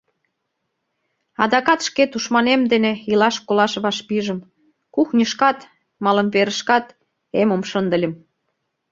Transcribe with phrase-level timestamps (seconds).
[1.43, 4.39] Адакат шке тушманем дене илаш-колаш вашпижым:
[4.95, 5.57] кухньышкат,
[6.03, 6.85] малымверышкат
[7.41, 8.13] «эмым» шындыльым.